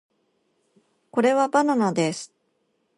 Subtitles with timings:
[1.11, 2.33] これはバナナです